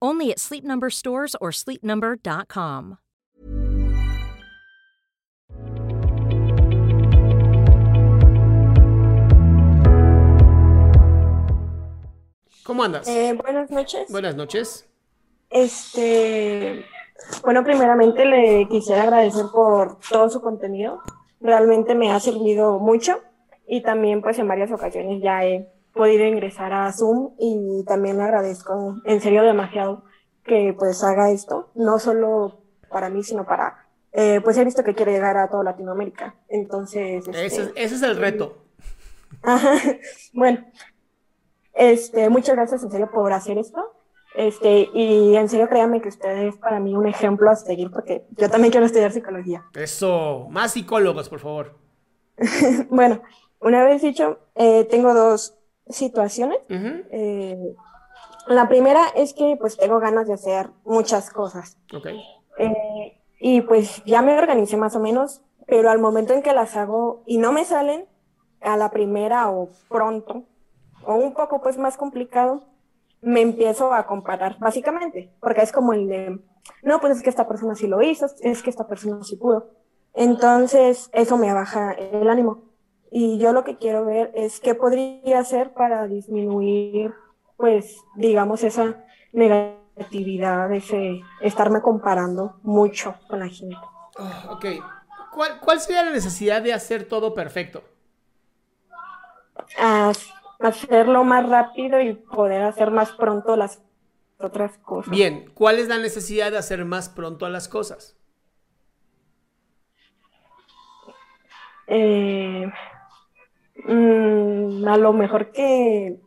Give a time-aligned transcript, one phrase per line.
[0.00, 2.98] Only at Sleep Number stores or sleepnumber.com.
[12.68, 13.08] ¿Cómo andas?
[13.08, 14.12] Eh, buenas noches.
[14.12, 14.86] Buenas noches.
[15.48, 16.84] Este,
[17.42, 21.00] bueno, primeramente le quisiera agradecer por todo su contenido.
[21.40, 23.20] Realmente me ha servido mucho
[23.66, 25.66] y también pues en varias ocasiones ya he
[25.98, 30.04] podido ingresar a Zoom y también le agradezco en serio demasiado
[30.44, 34.94] que pues haga esto, no solo para mí, sino para, eh, pues he visto que
[34.94, 36.34] quiere llegar a toda Latinoamérica.
[36.48, 37.28] Entonces...
[37.28, 38.56] Ese, es- este, ese es el reto.
[39.42, 39.74] Ajá.
[40.32, 40.64] Bueno,
[41.74, 43.94] este, muchas gracias en serio por hacer esto.
[44.34, 48.24] Este, y en serio créanme que usted es para mí un ejemplo a seguir porque
[48.36, 49.64] yo también quiero estudiar psicología.
[49.74, 50.46] Eso.
[50.50, 51.76] Más psicólogos, por favor.
[52.88, 53.20] Bueno,
[53.60, 55.57] una vez dicho, eh, tengo dos
[55.90, 56.58] situaciones.
[56.68, 57.74] Eh,
[58.46, 61.76] la primera es que pues tengo ganas de hacer muchas cosas.
[62.58, 66.76] Eh, y pues ya me organicé más o menos, pero al momento en que las
[66.76, 68.06] hago y no me salen
[68.60, 70.44] a la primera o pronto,
[71.04, 72.62] o un poco pues más complicado,
[73.20, 76.40] me empiezo a comparar, básicamente, porque es como el de,
[76.82, 79.70] no, pues es que esta persona sí lo hizo, es que esta persona sí pudo.
[80.14, 82.67] Entonces, eso me baja el ánimo.
[83.10, 87.14] Y yo lo que quiero ver es qué podría hacer para disminuir,
[87.56, 93.76] pues, digamos, esa negatividad, ese estarme comparando mucho con la gente.
[94.18, 94.66] Oh, ok.
[95.32, 97.82] ¿Cuál, ¿Cuál sería la necesidad de hacer todo perfecto?
[99.78, 100.12] A
[100.60, 103.80] hacerlo más rápido y poder hacer más pronto las
[104.38, 105.10] otras cosas.
[105.10, 108.16] Bien, ¿cuál es la necesidad de hacer más pronto a las cosas?
[111.86, 112.70] Eh,
[113.88, 116.20] mm, a lo mejor que...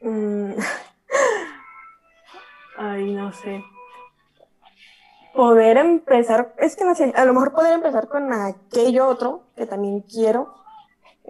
[0.00, 0.52] mm,
[2.78, 3.62] ay, no sé.
[5.34, 9.66] Poder empezar, es que no sé, a lo mejor poder empezar con aquello otro que
[9.66, 10.54] también quiero.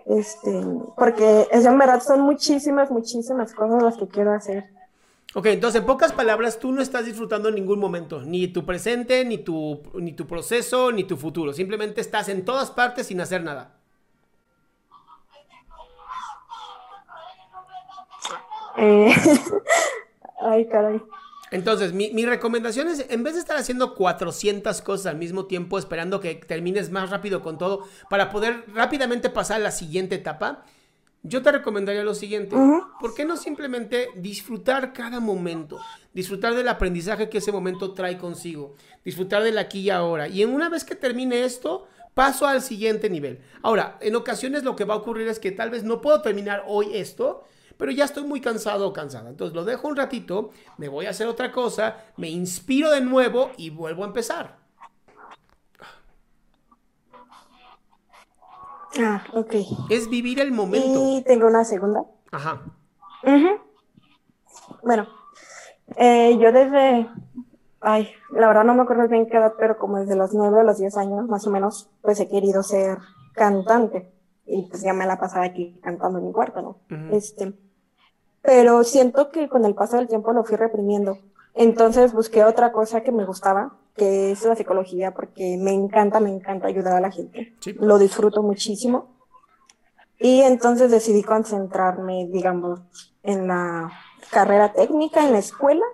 [0.07, 0.63] Este,
[0.97, 4.65] porque es en verdad son muchísimas, muchísimas cosas las que quiero hacer.
[5.37, 9.25] Ok, entonces en pocas palabras, tú no estás disfrutando en ningún momento, ni tu presente,
[9.25, 11.53] ni tu, ni tu proceso, ni tu futuro.
[11.53, 13.75] Simplemente estás en todas partes sin hacer nada.
[18.77, 19.13] Eh,
[20.41, 21.03] ay, caray.
[21.51, 25.79] Entonces, mi, mi recomendación es, en vez de estar haciendo 400 cosas al mismo tiempo,
[25.79, 30.65] esperando que termines más rápido con todo, para poder rápidamente pasar a la siguiente etapa,
[31.25, 32.55] yo te recomendaría lo siguiente.
[33.01, 35.81] ¿Por qué no simplemente disfrutar cada momento?
[36.13, 38.75] Disfrutar del aprendizaje que ese momento trae consigo.
[39.05, 40.29] Disfrutar del aquí y ahora.
[40.29, 43.41] Y en una vez que termine esto, paso al siguiente nivel.
[43.63, 46.63] Ahora, en ocasiones lo que va a ocurrir es que tal vez no puedo terminar
[46.67, 47.45] hoy esto,
[47.79, 49.31] pero ya estoy muy cansado o cansada.
[49.31, 53.51] Entonces lo dejo un ratito, me voy a hacer otra cosa, me inspiro de nuevo
[53.57, 54.64] y vuelvo a empezar.
[59.01, 59.55] Ah, ok.
[59.91, 61.19] Es vivir el momento.
[61.19, 62.05] Y tengo una segunda.
[62.31, 62.63] Ajá.
[64.83, 65.07] Bueno,
[65.97, 67.09] eh, yo desde,
[67.81, 70.65] ay, la verdad no me acuerdo bien qué edad, pero como desde los 9 a
[70.65, 72.99] los 10 años, más o menos, pues he querido ser
[73.35, 74.11] cantante.
[74.47, 76.77] Y pues ya me la pasaba aquí cantando en mi cuarto, ¿no?
[77.13, 77.55] Este,
[78.43, 81.19] pero siento que con el paso del tiempo lo fui reprimiendo.
[81.55, 86.31] Entonces busqué otra cosa que me gustaba, que es la psicología, porque me encanta, me
[86.31, 87.55] encanta ayudar a la gente.
[87.61, 87.75] Sí.
[87.75, 89.15] Lo disfruto muchísimo.
[90.19, 92.81] Y entonces decidí concentrarme, digamos,
[93.23, 93.93] en la
[94.31, 95.85] carrera técnica, en la escuela.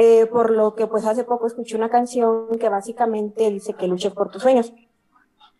[0.00, 4.12] Eh, por lo que pues hace poco escuché una canción que básicamente dice que luches
[4.12, 4.72] por tus sueños.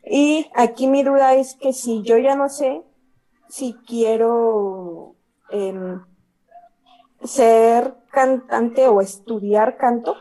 [0.05, 2.83] Y aquí mi duda es que si yo ya no sé
[3.49, 5.17] si quiero
[5.51, 6.01] em,
[7.25, 10.15] ser cantante o estudiar canto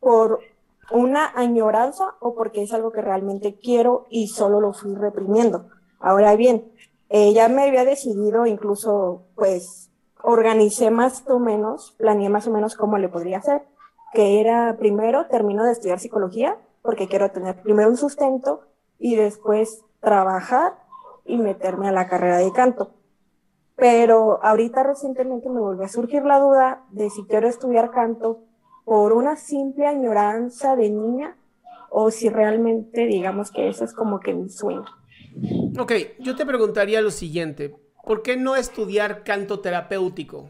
[0.00, 0.40] por
[0.90, 5.68] una añoranza o porque es algo que realmente quiero y solo lo fui reprimiendo.
[6.00, 6.72] Ahora bien,
[7.10, 9.90] eh, ya me había decidido, incluso pues
[10.22, 13.62] organicé más o menos, planeé más o menos cómo le podría hacer,
[14.12, 18.62] que era primero termino de estudiar psicología porque quiero tener primero un sustento
[18.98, 20.74] y después trabajar
[21.24, 22.90] y meterme a la carrera de canto.
[23.76, 28.40] Pero ahorita recientemente me volvió a surgir la duda de si quiero estudiar canto
[28.88, 31.36] por una simple añoranza de niña
[31.90, 34.86] o si realmente digamos que eso es como que mi sueño.
[35.78, 40.48] Ok, yo te preguntaría lo siguiente, ¿por qué no estudiar canto terapéutico?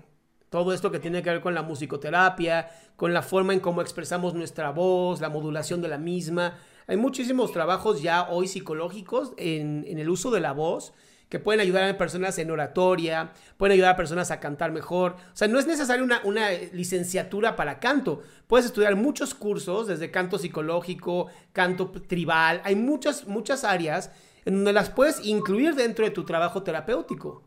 [0.50, 4.35] Todo esto que tiene que ver con la musicoterapia, con la forma en cómo expresamos
[4.35, 6.58] nuestra voz, la modulación de la misma.
[6.87, 10.94] Hay muchísimos trabajos ya hoy psicológicos en, en el uso de la voz
[11.29, 15.17] que pueden ayudar a personas en oratoria, pueden ayudar a personas a cantar mejor.
[15.33, 18.23] O sea, no es necesario una, una licenciatura para canto.
[18.47, 22.63] Puedes estudiar muchos cursos, desde canto psicológico, canto tribal.
[22.65, 24.11] Hay muchas, muchas áreas
[24.45, 27.43] en donde las puedes incluir dentro de tu trabajo terapéutico.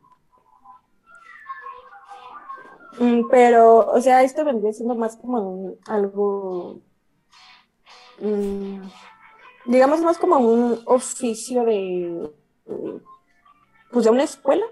[2.99, 6.81] Mm, pero, o sea, esto vendría siendo más como algo,
[8.19, 8.81] mm,
[9.65, 12.31] digamos, más como un oficio de
[13.91, 14.65] pues de una escuela.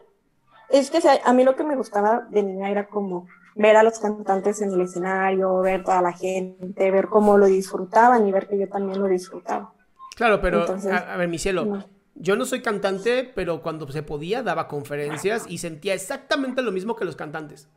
[0.70, 4.00] Es que a mí lo que me gustaba de niña era como ver a los
[4.00, 8.58] cantantes en el escenario, ver toda la gente, ver cómo lo disfrutaban y ver que
[8.58, 9.74] yo también lo disfrutaba.
[10.16, 11.86] Claro, pero a, ver, mi cielo,
[12.16, 16.96] yo no soy cantante, pero cuando se podía daba conferencias y sentía exactamente lo mismo
[16.96, 17.68] que los cantantes.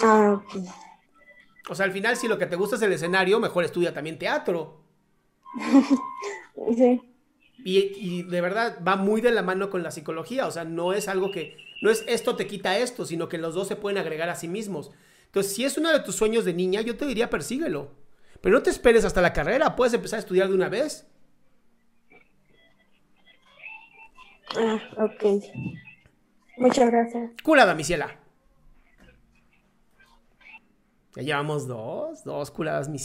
[0.00, 0.64] Ah, ok.
[1.68, 4.18] O sea, al final, si lo que te gusta es el escenario, mejor estudia también
[4.18, 4.80] teatro.
[6.76, 7.11] sí.
[7.64, 11.08] Y, de verdad va muy de la mano con la psicología, o sea, no es
[11.08, 14.28] algo que, no es esto te quita esto, sino que los dos se pueden agregar
[14.28, 14.90] a sí mismos.
[15.26, 17.90] Entonces, si es uno de tus sueños de niña, yo te diría persíguelo.
[18.40, 21.06] Pero no te esperes hasta la carrera, puedes empezar a estudiar de una vez.
[24.56, 25.42] Ah, ok.
[26.58, 27.30] Muchas gracias.
[27.42, 28.18] Curada, mi ciela.
[31.14, 33.04] Ya llevamos dos, dos curadas, mis